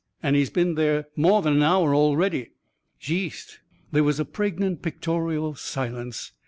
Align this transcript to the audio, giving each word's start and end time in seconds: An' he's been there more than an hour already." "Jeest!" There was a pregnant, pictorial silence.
An' 0.23 0.33
he's 0.33 0.49
been 0.49 0.73
there 0.73 1.09
more 1.15 1.43
than 1.43 1.53
an 1.57 1.61
hour 1.61 1.93
already." 1.93 2.53
"Jeest!" 2.99 3.59
There 3.91 4.03
was 4.03 4.19
a 4.19 4.25
pregnant, 4.25 4.81
pictorial 4.81 5.53
silence. 5.53 6.31